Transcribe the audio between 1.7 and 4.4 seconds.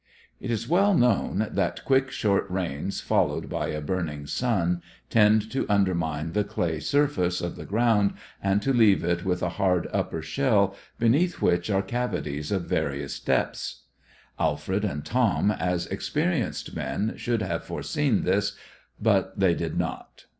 quick, short rains followed by a burning